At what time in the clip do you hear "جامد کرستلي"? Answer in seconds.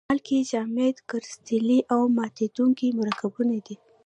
0.49-1.79